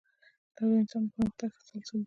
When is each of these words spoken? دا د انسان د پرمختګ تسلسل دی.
دا 0.55 0.61
د 0.71 0.71
انسان 0.81 1.03
د 1.03 1.07
پرمختګ 1.13 1.49
تسلسل 1.57 1.95
دی. 1.99 1.99